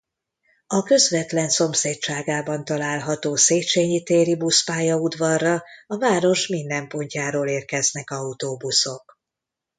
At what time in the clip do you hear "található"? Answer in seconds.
2.65-3.35